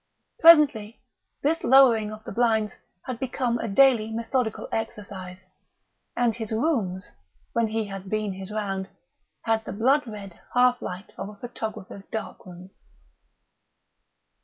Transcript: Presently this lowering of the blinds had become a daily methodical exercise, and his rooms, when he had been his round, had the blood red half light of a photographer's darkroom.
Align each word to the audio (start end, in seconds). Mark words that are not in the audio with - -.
Presently 0.39 0.99
this 1.43 1.63
lowering 1.63 2.11
of 2.11 2.23
the 2.23 2.31
blinds 2.31 2.73
had 3.05 3.19
become 3.19 3.59
a 3.59 3.67
daily 3.67 4.11
methodical 4.11 4.67
exercise, 4.71 5.45
and 6.17 6.35
his 6.35 6.51
rooms, 6.51 7.11
when 7.53 7.67
he 7.67 7.85
had 7.85 8.09
been 8.09 8.33
his 8.33 8.49
round, 8.51 8.89
had 9.43 9.63
the 9.63 9.71
blood 9.73 10.07
red 10.07 10.39
half 10.55 10.81
light 10.81 11.11
of 11.19 11.29
a 11.29 11.35
photographer's 11.35 12.07
darkroom. 12.07 12.71